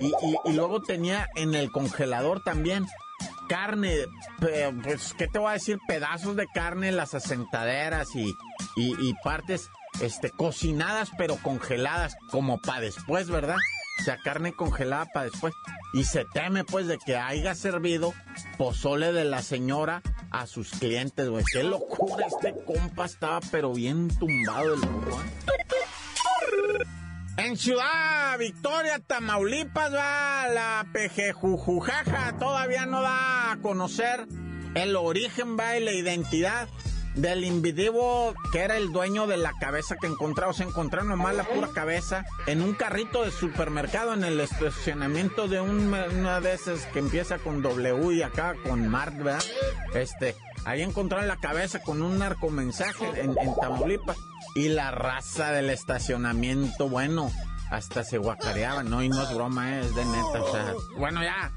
Y, 0.00 0.06
y- 0.08 0.12
y 0.44 0.52
luego 0.54 0.82
tenía 0.82 1.28
en 1.36 1.54
el 1.54 1.70
congelador 1.70 2.42
también 2.42 2.86
carne, 3.48 4.06
pues, 4.38 5.14
¿qué 5.18 5.28
te 5.28 5.38
voy 5.38 5.50
a 5.50 5.54
decir? 5.54 5.78
Pedazos 5.86 6.34
de 6.36 6.46
carne, 6.52 6.92
las 6.92 7.14
asentaderas 7.14 8.08
y, 8.14 8.34
y- 8.76 9.08
y 9.08 9.14
partes 9.22 9.68
este, 10.00 10.30
cocinadas 10.30 11.10
pero 11.16 11.36
congeladas 11.36 12.16
como 12.30 12.58
para 12.60 12.80
después, 12.80 13.28
¿verdad? 13.30 13.56
O 14.00 14.02
sea, 14.02 14.18
carne 14.24 14.52
congelada 14.52 15.06
para 15.12 15.26
después. 15.30 15.54
Y 15.92 16.02
se 16.04 16.24
teme, 16.24 16.64
pues, 16.64 16.88
de 16.88 16.98
que 16.98 17.16
haya 17.16 17.54
servido 17.54 18.12
pozole 18.58 19.12
de 19.12 19.24
la 19.24 19.40
señora 19.42 20.02
a 20.40 20.46
sus 20.46 20.70
clientes, 20.70 21.28
güey. 21.28 21.44
Qué 21.52 21.62
locura, 21.62 22.26
este 22.26 22.54
compa 22.64 23.04
estaba 23.04 23.40
pero 23.50 23.72
bien 23.72 24.08
tumbado 24.18 24.76
loco, 24.76 25.20
¿eh? 25.20 26.84
En 27.36 27.56
Ciudad 27.56 28.38
Victoria, 28.38 29.00
Tamaulipas, 29.00 29.92
va 29.92 30.48
la 30.48 30.86
pejejujujaja. 30.92 32.36
Todavía 32.38 32.86
no 32.86 33.02
da 33.02 33.52
a 33.52 33.56
conocer 33.60 34.26
el 34.74 34.96
origen, 34.96 35.56
va, 35.58 35.76
y 35.76 35.84
la 35.84 35.92
identidad 35.92 36.68
del 37.14 37.44
individuo 37.44 38.34
que 38.52 38.60
era 38.60 38.76
el 38.76 38.92
dueño 38.92 39.26
de 39.26 39.36
la 39.36 39.52
cabeza 39.60 39.96
que 40.00 40.06
encontramos. 40.06 40.56
Se 40.56 40.64
encontraron 40.64 41.08
nomás 41.08 41.34
la 41.34 41.44
pura 41.44 41.68
cabeza 41.68 42.24
en 42.46 42.60
un 42.62 42.74
carrito 42.74 43.24
de 43.24 43.30
supermercado 43.30 44.14
en 44.14 44.24
el 44.24 44.40
estacionamiento 44.40 45.48
de 45.48 45.60
un- 45.60 45.94
una 45.94 46.40
de 46.40 46.54
esas 46.54 46.86
que 46.86 46.98
empieza 46.98 47.38
con 47.38 47.62
W 47.62 48.12
y 48.14 48.22
acá 48.22 48.54
con 48.66 48.88
Mart, 48.88 49.16
¿verdad? 49.16 49.42
Este, 49.94 50.34
ahí 50.64 50.82
encontraron 50.82 51.28
la 51.28 51.36
cabeza 51.36 51.80
con 51.82 52.02
un 52.02 52.18
narcomensaje 52.18 53.06
en, 53.20 53.36
en 53.38 53.54
Tamaulipas. 53.60 54.16
Y 54.56 54.68
la 54.68 54.90
raza 54.92 55.50
del 55.50 55.70
estacionamiento, 55.70 56.88
bueno, 56.88 57.32
hasta 57.70 58.04
se 58.04 58.18
guacareaban, 58.18 58.88
¿no? 58.88 59.02
Y 59.02 59.08
no 59.08 59.20
es 59.22 59.34
broma, 59.34 59.76
¿eh? 59.76 59.80
es 59.80 59.94
de 59.94 60.04
neta, 60.04 60.42
o 60.42 60.52
sea. 60.52 60.74
Bueno, 60.96 61.22
ya. 61.24 61.52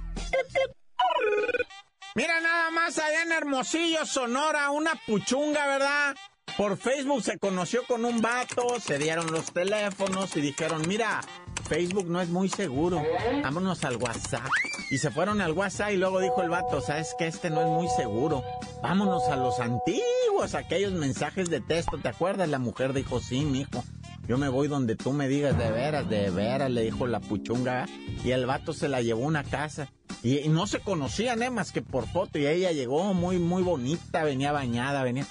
Mira 2.18 2.42
nada 2.42 2.72
más 2.72 2.98
allá 2.98 3.22
en 3.22 3.32
Hermosillo, 3.32 4.04
Sonora, 4.04 4.72
una 4.72 4.94
puchunga, 5.06 5.68
¿verdad? 5.68 6.16
Por 6.58 6.76
Facebook 6.76 7.22
se 7.22 7.38
conoció 7.38 7.86
con 7.86 8.06
un 8.06 8.24
vato, 8.24 8.80
se 8.80 8.98
dieron 8.98 9.32
los 9.32 9.54
teléfonos 9.54 10.36
y 10.36 10.42
dijeron, 10.42 10.82
mira, 10.88 11.22
Facebook 11.70 12.08
no 12.08 12.20
es 12.20 12.30
muy 12.30 12.50
seguro, 12.50 13.04
vámonos 13.44 13.84
al 13.84 13.98
WhatsApp. 13.98 14.48
Y 14.90 14.98
se 14.98 15.12
fueron 15.12 15.42
al 15.42 15.52
WhatsApp 15.52 15.92
y 15.92 15.98
luego 15.98 16.20
dijo 16.20 16.42
el 16.42 16.50
vato, 16.50 16.82
sabes 16.82 17.14
que 17.20 17.28
este 17.28 17.52
no 17.52 17.62
es 17.62 17.68
muy 17.68 17.88
seguro, 17.90 18.44
vámonos 18.82 19.28
a 19.30 19.36
los 19.36 19.60
antiguos, 19.60 20.56
aquellos 20.56 20.94
mensajes 20.94 21.52
de 21.52 21.62
texto, 21.62 22.00
¿te 22.00 22.10
acuerdas? 22.10 22.50
La 22.50 22.58
mujer 22.58 22.94
dijo, 22.94 23.20
sí, 23.20 23.46
mijo. 23.46 23.84
yo 24.28 24.40
me 24.40 24.50
voy 24.50 24.68
donde 24.68 24.96
tú 24.96 25.14
me 25.14 25.28
digas, 25.28 25.56
de 25.56 25.70
veras, 25.70 26.10
de 26.10 26.32
veras, 26.32 26.72
le 26.72 26.82
dijo 26.82 27.06
la 27.06 27.20
puchunga. 27.20 27.86
Y 28.24 28.32
el 28.32 28.48
vato 28.48 28.74
se 28.74 28.88
la 28.88 29.04
llevó 29.04 29.26
a 29.26 29.28
una 29.28 29.44
casa. 29.44 29.92
Y, 30.24 30.50
no 30.50 30.68
se 30.68 30.80
conocían, 30.80 31.42
¿eh? 31.44 31.50
Más 31.50 31.72
que 31.72 31.82
por 31.82 32.08
foto. 32.08 32.40
Y 32.40 32.48
ella 32.48 32.72
llegó 32.72 33.14
muy, 33.14 33.38
muy 33.40 33.64
bonita, 33.64 34.24
venía 34.24 34.52
bañada, 34.52 35.04
venía. 35.04 35.28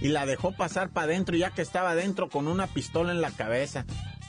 Y 0.00 0.08
la 0.08 0.26
dejó 0.26 0.52
pasar 0.52 0.90
para 0.90 1.06
adentro, 1.06 1.36
ya 1.36 1.50
que 1.50 1.62
estaba 1.62 1.90
adentro 1.90 2.28
con 2.28 2.48
una 2.48 2.66
pistola 2.66 3.12
en 3.12 3.20
la 3.20 3.30
cabeza. 3.30 3.84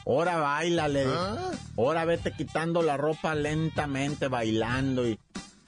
Ahora 0.05 0.37
bailale. 0.37 1.05
¿Ah? 1.07 1.51
Ahora 1.77 2.05
vete 2.05 2.31
quitando 2.31 2.81
la 2.81 2.97
ropa 2.97 3.35
lentamente, 3.35 4.27
bailando 4.27 5.07
y 5.07 5.19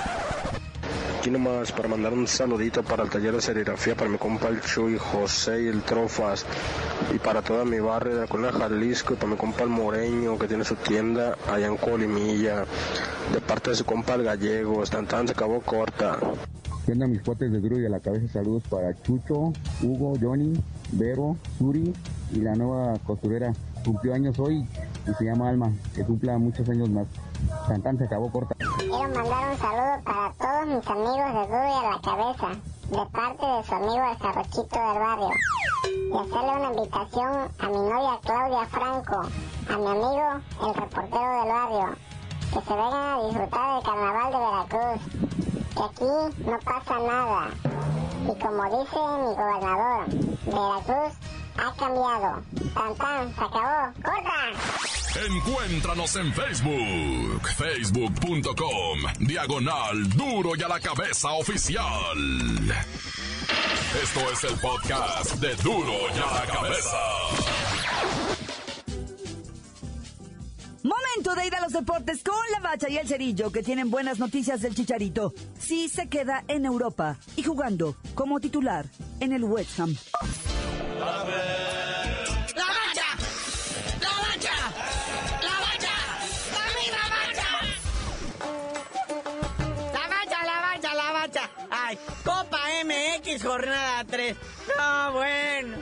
Aquí 1.27 1.33
nomás 1.33 1.73
para 1.73 1.89
mandar 1.89 2.13
un 2.13 2.29
saludito 2.29 2.85
para 2.85 3.03
el 3.03 3.11
taller 3.11 3.35
de 3.35 3.43
serigrafía, 3.43 3.97
para 3.97 4.09
mi 4.09 4.17
compa 4.17 4.47
el 4.47 4.61
Chuy, 4.61 4.97
José 4.97 5.65
y 5.65 5.67
el 5.67 5.83
Trofas, 5.83 6.47
y 7.13 7.19
para 7.19 7.43
toda 7.43 7.65
mi 7.65 7.81
barrio 7.81 8.15
de 8.15 8.21
la 8.21 8.27
colonia 8.29 8.53
Jalisco, 8.53 9.15
y 9.15 9.17
para 9.17 9.33
mi 9.33 9.37
compa 9.37 9.65
el 9.65 9.71
Moreño, 9.71 10.39
que 10.39 10.47
tiene 10.47 10.63
su 10.63 10.77
tienda 10.77 11.37
allá 11.53 11.67
en 11.67 11.79
Colimilla, 11.79 12.65
de 13.33 13.41
parte 13.41 13.71
de 13.71 13.77
su 13.77 13.85
compa 13.85 14.15
el 14.15 14.23
Gallego, 14.23 14.85
están 14.85 15.07
tan 15.07 15.27
se 15.27 15.33
acabó 15.33 15.61
corta. 15.63 16.17
Tienda 16.85 17.09
mis 17.09 17.23
cuates 17.23 17.51
de 17.51 17.81
y 17.81 17.87
a 17.87 17.89
la 17.89 17.99
cabeza, 17.99 18.33
saludos 18.33 18.63
para 18.71 18.95
Chucho, 19.03 19.53
Hugo, 19.83 20.17
Johnny, 20.23 20.57
Vero, 20.93 21.37
Suri 21.59 21.93
y 22.35 22.39
la 22.39 22.55
nueva 22.55 23.01
costurera. 23.05 23.53
Cumplió 23.85 24.15
años 24.15 24.39
hoy 24.39 24.65
y 25.09 25.15
se 25.19 25.25
llama 25.25 25.49
Alma, 25.49 25.73
que 25.93 26.05
cumpla 26.05 26.39
muchos 26.39 26.69
años 26.69 26.89
más. 26.89 27.09
Cantante 27.67 28.05
se 28.05 28.07
acabó 28.07 28.31
corta. 28.31 28.55
Quiero 28.79 28.97
mandar 28.97 29.51
un 29.51 29.59
saludo 29.59 30.03
para 30.05 30.33
todos 30.39 30.67
mis 30.67 30.89
amigos 30.89 31.35
de 31.35 31.47
Duro 31.47 31.79
a 31.79 31.91
la 31.91 32.01
cabeza, 32.01 32.49
de 32.91 33.07
parte 33.11 33.47
de 33.47 33.65
su 33.65 33.75
amigo 33.75 34.11
el 34.11 34.19
Jarrochito 34.19 34.79
del 34.79 34.99
barrio. 34.99 35.31
Y 35.85 36.17
hacerle 36.17 36.57
una 36.57 36.71
invitación 36.73 37.49
a 37.59 37.67
mi 37.69 37.79
novia 37.79 38.21
Claudia 38.23 38.67
Franco, 38.67 39.21
a 39.69 39.77
mi 39.77 39.87
amigo 39.87 40.41
el 40.63 40.75
reportero 40.75 41.41
del 41.41 41.53
barrio, 41.53 41.97
que 42.53 42.61
se 42.61 42.75
vengan 42.75 42.95
a 42.95 43.23
disfrutar 43.25 43.75
del 43.75 43.85
carnaval 43.85 44.33
de 44.33 44.39
Veracruz 44.39 45.37
que 45.77 45.83
aquí 45.83 46.41
no 46.47 46.59
pasa 46.61 46.99
nada. 46.99 47.49
Y 48.23 48.39
como 48.41 48.65
dice 48.65 48.97
mi 48.97 49.35
gobernador, 49.35 50.07
Veracruz 50.47 51.15
ha 51.59 51.73
cambiado. 51.77 52.43
Tan 52.75 52.95
tan, 52.97 53.35
se 53.35 53.45
acabó. 53.45 53.93
¡Corta! 54.03 54.96
Encuéntranos 55.25 56.15
en 56.17 56.33
Facebook, 56.33 57.49
facebook.com, 57.57 58.99
diagonal 59.21 60.09
duro 60.11 60.51
y 60.57 60.63
a 60.63 60.69
la 60.69 60.79
cabeza 60.79 61.33
oficial. 61.33 62.19
Esto 64.03 64.21
es 64.31 64.45
el 64.45 64.59
podcast 64.61 65.37
de 65.37 65.55
duro 65.57 65.93
y 66.15 66.19
a 66.19 66.35
la 66.35 66.53
cabeza. 66.53 66.99
Momento 70.83 71.35
de 71.35 71.47
ir 71.47 71.55
a 71.55 71.61
los 71.63 71.73
deportes 71.73 72.23
con 72.23 72.37
la 72.53 72.61
bacha 72.61 72.91
y 72.91 72.99
el 72.99 73.09
cerillo 73.09 73.51
que 73.51 73.63
tienen 73.63 73.91
buenas 73.91 74.19
noticias 74.19 74.61
del 74.61 74.75
chicharito. 74.75 75.33
Sí 75.59 75.89
se 75.89 76.09
queda 76.09 76.45
en 76.47 76.67
Europa 76.67 77.17
y 77.37 77.43
jugando 77.43 77.97
como 78.15 78.39
titular 78.39 78.85
en 79.21 79.33
el 79.33 79.45
West 79.45 79.81
Ham. 79.81 79.97
MX 80.97 81.66
jornada 93.57 94.05
3. 94.05 94.37
No, 94.77 95.13
bueno. 95.13 95.77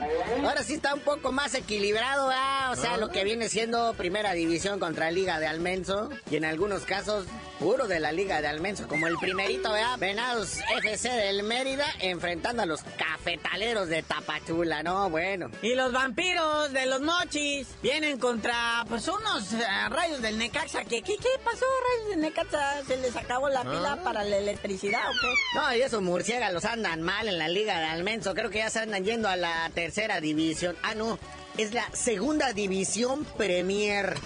Ahora 0.45 0.63
sí 0.63 0.75
está 0.75 0.95
un 0.95 1.01
poco 1.01 1.33
más 1.33 1.55
equilibrado, 1.55 2.31
¿ah? 2.33 2.71
O 2.73 2.77
sea, 2.77 2.97
lo 2.99 3.09
que 3.11 3.25
viene 3.25 3.49
siendo 3.49 3.95
primera 3.95 4.33
división 4.33 4.79
contra 4.79 5.11
Liga 5.11 5.41
de 5.41 5.47
Almenso. 5.49 6.11
Y 6.31 6.37
en 6.37 6.45
algunos 6.45 6.85
casos, 6.85 7.27
puro 7.65 7.89
de 7.89 7.99
la 7.99 8.13
Liga 8.13 8.43
de 8.43 8.49
Almenso. 8.49 8.87
Como 8.87 9.07
el 9.07 9.17
primerito, 9.17 9.73
¿verdad? 9.73 9.99
Venados 9.99 10.59
FC 10.83 11.09
del 11.09 11.45
Mérida 11.45 11.87
enfrentando 11.99 12.63
a 12.63 12.67
los 12.67 12.83
cafetaleros 12.83 13.89
de 13.89 14.03
Tapachula, 14.03 14.83
¿no? 14.83 15.09
Bueno. 15.09 15.51
Y 15.63 15.75
los 15.75 15.91
vampiros 15.91 16.71
de 16.75 16.85
los 16.85 17.01
mochis 17.01 17.69
vienen 17.83 18.19
contra, 18.19 18.85
pues, 18.87 19.09
unos 19.09 19.55
eh, 19.55 19.65
rayos 19.89 20.21
del 20.21 20.37
Necaxa. 20.37 20.85
¿Qué, 20.85 21.01
qué, 21.01 21.17
pasó, 21.43 21.65
rayos 21.89 22.11
del 22.11 22.21
Necaxa? 22.21 22.85
¿Se 22.87 22.99
les 22.99 23.17
acabó 23.17 23.49
la 23.49 23.63
pila 23.63 23.93
ah. 23.95 24.05
para 24.05 24.25
la 24.25 24.37
electricidad 24.37 25.01
o 25.09 25.13
qué? 25.19 25.59
No, 25.59 25.75
y 25.75 25.81
esos 25.81 26.03
murciélagos 26.03 26.67
andan 26.67 27.01
mal 27.01 27.29
en 27.29 27.39
la 27.39 27.49
Liga 27.49 27.79
de 27.79 27.87
Almenso. 27.87 28.35
Creo 28.35 28.51
que 28.51 28.59
ya 28.59 28.69
se 28.69 28.81
andan 28.81 29.07
yendo 29.07 29.27
a 29.27 29.37
la 29.37 29.71
tercera 29.75 30.21
división. 30.21 30.77
Ah, 30.83 30.95
no. 30.95 31.19
Es 31.57 31.73
la 31.73 31.89
segunda 31.95 32.53
división 32.53 33.25
Premier. 33.25 34.17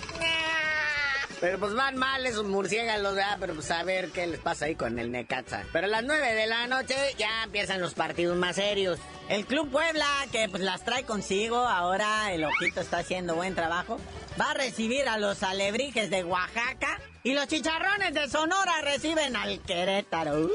Pero 1.41 1.59
pues 1.59 1.73
van 1.75 1.97
mal 1.97 2.27
esos 2.27 2.45
murciélagos, 2.47 3.15
¿verdad? 3.15 3.37
Pero 3.39 3.55
pues 3.55 3.71
a 3.71 3.85
ver 3.85 4.11
qué 4.11 4.27
les 4.27 4.41
pasa 4.41 4.65
ahí 4.65 4.75
con 4.75 4.99
el 4.99 5.13
Necaxa. 5.13 5.65
Pero 5.73 5.87
a 5.87 5.91
las 5.91 6.03
9 6.03 6.35
de 6.35 6.47
la 6.47 6.67
noche 6.67 6.97
ya 7.17 7.45
empiezan 7.45 7.81
los 7.81 7.95
partidos 7.95 8.37
más 8.37 8.57
serios. 8.57 8.99
El 9.29 9.47
Club 9.47 9.71
Puebla, 9.71 10.07
que 10.33 10.49
pues 10.49 10.63
las 10.63 10.85
trae 10.85 11.05
consigo, 11.05 11.59
ahora 11.59 12.33
el 12.33 12.45
Ojito 12.45 12.81
está 12.81 12.99
haciendo 12.99 13.35
buen 13.37 13.55
trabajo, 13.55 14.01
va 14.41 14.51
a 14.51 14.55
recibir 14.55 15.09
a 15.09 15.19
los 15.19 15.43
alebrijes 15.43 16.11
de 16.11 16.25
Oaxaca 16.25 17.01
y 17.25 17.35
los 17.35 17.49
chicharrones 17.49 18.15
de 18.15 18.29
Sonora 18.29 18.81
reciben 18.83 19.35
al 19.35 19.61
Querétaro. 19.61 20.49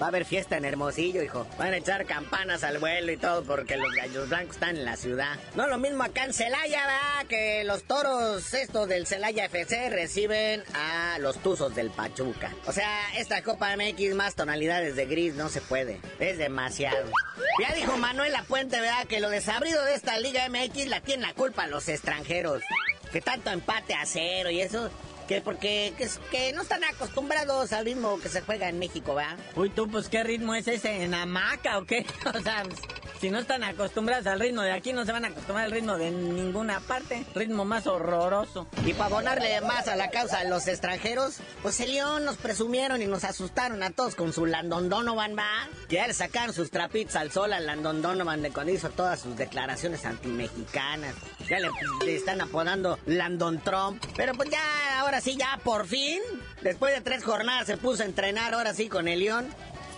va 0.00 0.06
a 0.06 0.08
haber 0.08 0.26
fiesta 0.26 0.56
en 0.58 0.66
Hermosillo, 0.66 1.22
hijo. 1.22 1.46
Van 1.58 1.72
a 1.72 1.78
echar 1.78 2.04
campanas 2.04 2.62
al 2.62 2.78
vuelo 2.78 3.10
y 3.10 3.16
todo 3.16 3.42
porque 3.42 3.76
los 3.76 3.90
gallos 3.94 4.28
blancos 4.28 4.56
están 4.56 4.76
en 4.76 4.84
la 4.84 4.96
ciudad. 4.96 5.38
No 5.56 5.66
lo 5.66 5.78
mismo 5.78 6.04
acá 6.04 6.24
en 6.24 6.34
Celaya, 6.34 6.80
¿verdad? 6.86 7.26
Que 7.28 7.64
los 7.64 7.84
toros 7.84 8.52
estos 8.52 8.88
del 8.88 9.06
Celaya 9.06 9.46
FC 9.46 9.88
reciben 9.90 10.62
a 10.74 11.18
los 11.20 11.38
tuzos 11.38 11.74
del 11.74 11.90
Pachuca. 11.90 12.54
O 12.66 12.72
sea, 12.72 13.16
esta 13.16 13.42
Copa 13.42 13.74
MX 13.74 14.14
más 14.14 14.34
tonalidades 14.34 14.94
de 14.94 15.06
gris 15.06 15.34
no 15.34 15.48
se 15.48 15.62
puede. 15.62 16.00
Es 16.18 16.36
demasiado. 16.36 17.10
Ya 17.60 17.74
dijo 17.74 17.96
Manuel 17.96 18.34
Puente, 18.46 18.78
¿verdad? 18.80 19.06
Que 19.06 19.20
lo 19.20 19.30
desabrido 19.30 19.84
de 19.84 19.94
esta 19.94 20.18
Liga 20.20 20.48
MX 20.48 20.86
la 20.86 21.00
tiene 21.00 21.26
la 21.26 21.34
culpa 21.34 21.66
los 21.66 21.88
extranjeros. 21.88 22.62
Que 23.12 23.20
tanto 23.20 23.50
empate 23.50 23.94
a 23.94 24.04
cero 24.04 24.50
y 24.50 24.60
eso 24.60 24.90
que 25.28 25.42
porque 25.42 25.92
que, 26.30 26.52
no 26.54 26.62
están 26.62 26.82
acostumbrados 26.84 27.72
al 27.74 27.84
ritmo 27.84 28.18
que 28.18 28.30
se 28.30 28.40
juega 28.40 28.68
en 28.68 28.78
México, 28.78 29.14
¿va? 29.14 29.36
Uy, 29.54 29.68
tú, 29.68 29.86
pues, 29.86 30.08
¿qué 30.08 30.24
ritmo 30.24 30.54
es 30.54 30.66
ese? 30.66 31.04
¿En 31.04 31.14
hamaca 31.14 31.78
o 31.78 31.84
qué? 31.84 32.06
O 32.34 32.40
sea, 32.40 32.64
si 33.20 33.30
no 33.30 33.38
están 33.38 33.64
acostumbrados 33.64 34.26
al 34.26 34.40
ritmo 34.40 34.62
de 34.62 34.72
aquí, 34.72 34.92
no 34.92 35.04
se 35.04 35.12
van 35.12 35.24
a 35.24 35.28
acostumbrar 35.28 35.66
al 35.66 35.72
ritmo 35.72 35.96
de 35.96 36.10
ninguna 36.10 36.80
parte. 36.80 37.24
Ritmo 37.34 37.64
más 37.64 37.86
horroroso. 37.86 38.68
Y 38.86 38.92
para 38.92 39.06
abonarle 39.06 39.60
más 39.62 39.88
a 39.88 39.96
la 39.96 40.10
causa 40.10 40.40
a 40.40 40.44
los 40.44 40.68
extranjeros, 40.68 41.38
pues 41.62 41.80
el 41.80 41.92
León 41.92 42.24
nos 42.24 42.36
presumieron 42.36 43.02
y 43.02 43.06
nos 43.06 43.24
asustaron 43.24 43.82
a 43.82 43.90
todos 43.90 44.14
con 44.14 44.32
su 44.32 44.46
Landon 44.46 44.88
Donovan, 44.88 45.36
va. 45.36 45.68
Ya 45.88 46.06
le 46.06 46.14
sacaron 46.14 46.54
sus 46.54 46.70
trapitos 46.70 47.16
al 47.16 47.32
sol 47.32 47.52
a 47.52 47.60
Landon 47.60 48.02
Donovan 48.02 48.42
de 48.42 48.50
cuando 48.50 48.72
hizo 48.72 48.90
todas 48.90 49.20
sus 49.20 49.36
declaraciones 49.36 50.04
antimexicanas. 50.04 51.14
Ya 51.48 51.58
le, 51.58 51.70
le 52.04 52.16
están 52.16 52.40
apodando 52.40 52.98
Landon 53.06 53.60
Trump. 53.60 54.02
Pero 54.16 54.34
pues 54.34 54.50
ya, 54.50 55.00
ahora 55.00 55.20
sí, 55.20 55.36
ya 55.36 55.58
por 55.64 55.86
fin, 55.86 56.20
después 56.62 56.94
de 56.94 57.00
tres 57.00 57.24
jornadas 57.24 57.66
se 57.66 57.76
puso 57.76 58.02
a 58.02 58.06
entrenar 58.06 58.54
ahora 58.54 58.74
sí 58.74 58.88
con 58.88 59.08
el 59.08 59.20
León. 59.20 59.48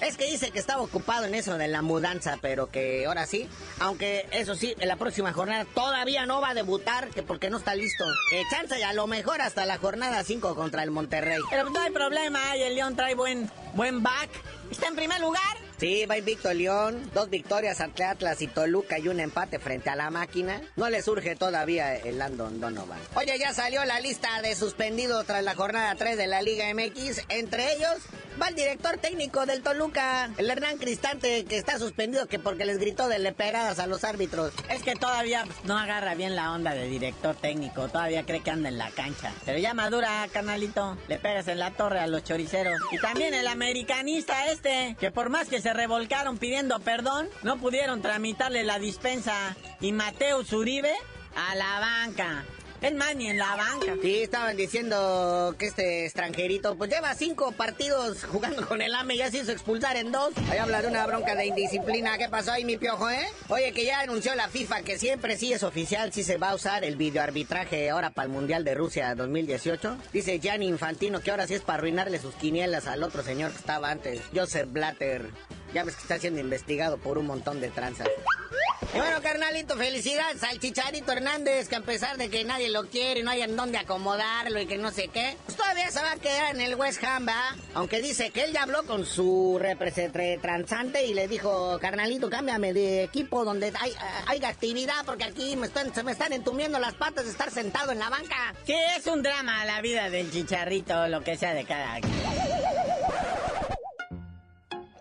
Es 0.00 0.16
que 0.16 0.24
dice 0.24 0.50
que 0.50 0.58
estaba 0.58 0.82
ocupado 0.82 1.26
en 1.26 1.34
eso 1.34 1.58
de 1.58 1.68
la 1.68 1.82
mudanza, 1.82 2.38
pero 2.40 2.70
que 2.70 3.04
ahora 3.06 3.26
sí, 3.26 3.48
aunque 3.80 4.26
eso 4.32 4.54
sí, 4.54 4.74
en 4.78 4.88
la 4.88 4.96
próxima 4.96 5.32
jornada 5.32 5.66
todavía 5.74 6.24
no 6.24 6.40
va 6.40 6.50
a 6.50 6.54
debutar, 6.54 7.08
que 7.08 7.22
porque 7.22 7.50
no 7.50 7.58
está 7.58 7.74
listo. 7.74 8.04
Eh, 8.32 8.42
chance 8.50 8.78
y 8.78 8.82
a 8.82 8.94
lo 8.94 9.06
mejor 9.06 9.42
hasta 9.42 9.66
la 9.66 9.76
jornada 9.76 10.24
5 10.24 10.54
contra 10.54 10.82
el 10.82 10.90
Monterrey. 10.90 11.40
Pero 11.50 11.68
no 11.68 11.80
hay 11.80 11.90
problema, 11.90 12.56
y 12.56 12.62
el 12.62 12.76
León 12.76 12.96
trae 12.96 13.14
buen, 13.14 13.50
buen 13.74 14.02
back. 14.02 14.30
Está 14.70 14.88
en 14.88 14.96
primer 14.96 15.20
lugar. 15.20 15.42
Sí, 15.78 16.06
va 16.06 16.16
invicto 16.16 16.52
León, 16.52 17.10
dos 17.14 17.28
victorias 17.28 17.80
ante 17.80 18.04
Atlas 18.04 18.40
y 18.42 18.46
Toluca 18.46 18.98
y 18.98 19.08
un 19.08 19.18
empate 19.18 19.58
frente 19.58 19.90
a 19.90 19.96
la 19.96 20.10
máquina. 20.10 20.60
No 20.76 20.88
le 20.90 21.02
surge 21.02 21.36
todavía 21.36 21.96
el 21.96 22.18
Landon 22.18 22.60
Donovan. 22.60 22.98
Oye, 23.14 23.38
ya 23.38 23.52
salió 23.52 23.84
la 23.84 23.98
lista 23.98 24.42
de 24.42 24.54
suspendidos 24.54 25.26
tras 25.26 25.42
la 25.42 25.54
jornada 25.54 25.94
3 25.94 26.16
de 26.16 26.26
la 26.26 26.42
Liga 26.42 26.66
MX. 26.72 27.24
Entre 27.30 27.72
ellos 27.74 27.96
va 28.40 28.48
el 28.48 28.54
director 28.54 28.98
técnico 28.98 29.46
del 29.46 29.62
Toluca, 29.62 30.30
el 30.36 30.50
Hernán 30.50 30.78
Cristante, 30.78 31.44
que 31.44 31.56
está 31.56 31.78
suspendido 31.78 32.26
que 32.26 32.38
porque 32.38 32.64
les 32.64 32.78
gritó 32.78 33.08
de 33.08 33.18
leperadas 33.18 33.78
a 33.78 33.86
los 33.86 34.04
árbitros. 34.04 34.52
Es 34.68 34.82
que 34.82 34.94
todavía 34.94 35.44
no 35.64 35.78
agarra 35.78 36.14
bien 36.14 36.36
la 36.36 36.52
onda 36.52 36.72
de 36.72 36.88
director 36.88 37.34
técnico, 37.34 37.88
todavía 37.88 38.24
cree 38.24 38.40
que 38.40 38.50
anda 38.50 38.68
en 38.68 38.78
la 38.78 38.90
cancha. 38.90 39.32
Pero 39.44 39.58
ya 39.58 39.74
madura, 39.74 40.26
canalito, 40.32 40.96
le 41.08 41.18
pegas 41.18 41.48
en 41.48 41.58
la 41.58 41.70
torre 41.72 42.00
a 42.00 42.06
los 42.06 42.24
choriceros. 42.24 42.80
Y 42.92 42.98
también 42.98 43.34
el 43.34 43.46
americanista 43.46 44.46
este, 44.46 44.96
que 44.98 45.10
por 45.10 45.30
más 45.30 45.48
que 45.48 45.60
se 45.60 45.72
revolcaron 45.72 46.38
pidiendo 46.38 46.80
perdón, 46.80 47.28
no 47.42 47.58
pudieron 47.58 48.02
tramitarle 48.02 48.64
la 48.64 48.78
dispensa. 48.78 49.56
Y 49.80 49.92
Mateo 49.92 50.44
Zuribe 50.44 50.94
a 51.36 51.54
la 51.54 51.80
banca. 51.80 52.44
Es 52.80 52.94
más, 52.94 53.14
ni 53.14 53.28
en 53.28 53.36
la 53.36 53.56
banca. 53.56 53.94
Sí, 54.00 54.22
estaban 54.22 54.56
diciendo 54.56 55.54
que 55.58 55.66
este 55.66 56.06
extranjerito, 56.06 56.76
pues 56.76 56.90
lleva 56.90 57.14
cinco 57.14 57.52
partidos 57.52 58.24
jugando 58.24 58.66
con 58.66 58.80
el 58.80 58.94
AME 58.94 59.14
y 59.14 59.18
ya 59.18 59.30
se 59.30 59.38
hizo 59.38 59.52
expulsar 59.52 59.96
en 59.96 60.12
dos. 60.12 60.32
Ahí 60.50 60.58
habla 60.58 60.80
de 60.80 60.88
una 60.88 61.06
bronca 61.06 61.34
de 61.34 61.46
indisciplina. 61.46 62.16
¿Qué 62.16 62.28
pasó 62.28 62.52
ahí, 62.52 62.64
mi 62.64 62.78
piojo, 62.78 63.10
eh? 63.10 63.26
Oye, 63.48 63.72
que 63.72 63.84
ya 63.84 64.00
anunció 64.00 64.34
la 64.34 64.48
FIFA 64.48 64.82
que 64.82 64.98
siempre 64.98 65.36
sí 65.36 65.52
es 65.52 65.62
oficial, 65.62 66.12
sí 66.12 66.22
se 66.22 66.38
va 66.38 66.50
a 66.50 66.54
usar 66.54 66.84
el 66.84 66.96
videoarbitraje 66.96 67.90
ahora 67.90 68.10
para 68.10 68.26
el 68.26 68.32
Mundial 68.32 68.64
de 68.64 68.74
Rusia 68.74 69.14
2018. 69.14 69.98
Dice 70.12 70.38
Gianni 70.38 70.66
Infantino 70.66 71.20
que 71.20 71.30
ahora 71.30 71.46
sí 71.46 71.54
es 71.54 71.62
para 71.62 71.78
arruinarle 71.78 72.18
sus 72.18 72.34
quinielas 72.34 72.86
al 72.86 73.02
otro 73.02 73.22
señor 73.22 73.50
que 73.50 73.58
estaba 73.58 73.90
antes, 73.90 74.22
Joseph 74.34 74.68
Blatter. 74.70 75.30
Ya 75.74 75.84
ves 75.84 75.96
que 75.96 76.02
está 76.02 76.18
siendo 76.18 76.40
investigado 76.40 76.96
por 76.98 77.18
un 77.18 77.26
montón 77.26 77.60
de 77.60 77.68
tranzas. 77.68 78.08
Y 78.92 78.98
bueno, 78.98 79.20
carnalito, 79.22 79.76
felicidades 79.76 80.42
al 80.42 80.58
Chicharito 80.58 81.12
Hernández, 81.12 81.68
que 81.68 81.76
a 81.76 81.80
pesar 81.80 82.16
de 82.16 82.28
que 82.28 82.44
nadie 82.44 82.70
lo 82.70 82.88
quiere, 82.88 83.22
no 83.22 83.30
hay 83.30 83.42
en 83.42 83.54
dónde 83.54 83.78
acomodarlo 83.78 84.60
y 84.60 84.66
que 84.66 84.78
no 84.78 84.90
sé 84.90 85.08
qué, 85.08 85.36
pues 85.44 85.56
todavía 85.56 85.90
se 85.90 86.00
va 86.00 86.12
a 86.12 86.16
quedar 86.16 86.54
en 86.54 86.60
el 86.60 86.74
West 86.74 87.04
Ham, 87.04 87.28
¿va? 87.28 87.56
Aunque 87.74 88.00
dice 88.00 88.30
que 88.30 88.44
él 88.44 88.52
ya 88.52 88.62
habló 88.62 88.82
con 88.84 89.04
su 89.06 89.58
representante 89.60 91.04
y 91.06 91.14
le 91.14 91.28
dijo, 91.28 91.78
carnalito, 91.80 92.30
cámbiame 92.30 92.72
de 92.72 93.04
equipo 93.04 93.44
donde 93.44 93.72
hay, 93.78 93.92
hay 94.26 94.44
actividad, 94.44 95.04
porque 95.04 95.24
aquí 95.24 95.56
me 95.56 95.66
están, 95.66 95.94
se 95.94 96.02
me 96.02 96.12
están 96.12 96.32
entumiendo 96.32 96.78
las 96.78 96.94
patas 96.94 97.26
de 97.26 97.30
estar 97.30 97.50
sentado 97.50 97.92
en 97.92 97.98
la 97.98 98.08
banca. 98.08 98.54
Sí, 98.64 98.74
es 98.96 99.06
un 99.06 99.22
drama 99.22 99.64
la 99.66 99.80
vida 99.82 100.10
del 100.10 100.32
Chicharrito, 100.32 101.06
lo 101.08 101.22
que 101.22 101.36
sea 101.36 101.54
de 101.54 101.64
cada 101.64 102.00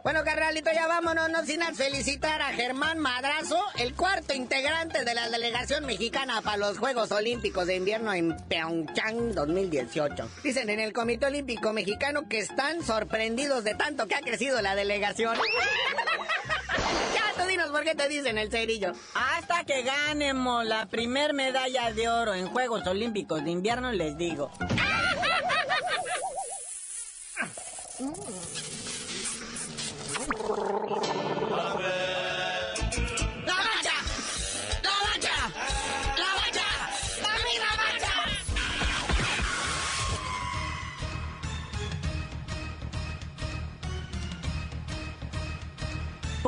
Bueno, 0.02 0.24
carnalito, 0.24 0.72
ya 0.74 0.88
vámonos, 0.88 1.30
no 1.30 1.46
sin 1.46 1.62
felicitar 1.76 2.42
a 2.42 2.54
Germán 2.54 3.00
Madrazo, 3.00 3.62
el 3.78 3.94
cuarto 3.94 4.34
integrante 4.34 5.04
de 5.04 5.14
la 5.14 5.30
delegación 5.30 5.86
mexicana 5.86 6.42
para 6.42 6.56
los 6.56 6.78
Juegos 6.78 7.12
Olímpicos 7.12 7.68
de 7.68 7.76
Invierno 7.76 8.14
en 8.14 8.38
Pyeongchang 8.48 9.34
2018. 9.36 10.30
Dicen 10.42 10.70
en 10.70 10.80
el 10.80 10.94
Comité 10.94 11.26
Olímpico 11.26 11.74
Mexicano 11.74 12.30
que 12.30 12.40
están 12.40 12.82
sorprendidos 12.82 13.66
de 13.66 13.76
tanto 13.76 14.08
que 14.08 14.16
ha 14.16 14.22
crecido 14.22 14.62
la 14.62 14.74
delegación. 14.74 15.36
ya, 17.14 17.34
tú 17.44 17.50
dinos 17.50 17.70
por 17.70 17.84
qué 17.84 17.94
te 17.94 18.08
dicen 18.08 18.38
el 18.38 18.50
cerillo. 18.50 18.94
Hasta 19.16 19.66
que 19.66 19.84
ganemos 19.84 20.66
la 20.66 20.86
primer 20.86 21.34
medalla 21.34 21.92
de 21.92 22.08
oro 22.08 22.34
en 22.34 22.48
Juegos 22.48 22.88
Olímpicos 22.88 23.44
de 23.44 23.52
Invierno, 23.52 23.92
les 23.92 24.18
digo. 24.18 24.50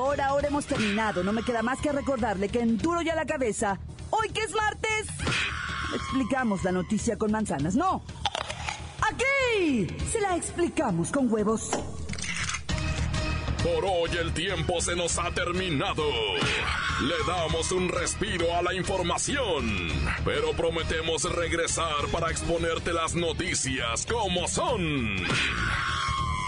Ahora 0.01 0.47
hemos 0.47 0.65
terminado. 0.65 1.23
No 1.23 1.31
me 1.31 1.43
queda 1.43 1.61
más 1.61 1.79
que 1.79 1.91
recordarle 1.91 2.49
que 2.49 2.59
en 2.59 2.77
duro 2.77 3.01
ya 3.01 3.15
la 3.15 3.25
cabeza, 3.25 3.79
hoy 4.09 4.29
que 4.29 4.41
es 4.41 4.51
martes, 4.51 5.07
explicamos 5.93 6.63
la 6.63 6.71
noticia 6.71 7.17
con 7.17 7.31
manzanas. 7.31 7.75
No. 7.75 8.01
Aquí 9.01 9.87
se 10.11 10.19
la 10.19 10.35
explicamos 10.35 11.11
con 11.11 11.31
huevos. 11.31 11.69
Por 13.63 13.85
hoy 13.85 14.09
el 14.19 14.33
tiempo 14.33 14.81
se 14.81 14.95
nos 14.95 15.19
ha 15.19 15.29
terminado. 15.31 16.03
Le 17.01 17.15
damos 17.27 17.71
un 17.71 17.87
respiro 17.89 18.55
a 18.55 18.63
la 18.63 18.73
información, 18.73 19.87
pero 20.25 20.51
prometemos 20.53 21.23
regresar 21.31 22.07
para 22.11 22.31
exponerte 22.31 22.91
las 22.91 23.13
noticias 23.13 24.07
como 24.07 24.47
son. 24.47 25.15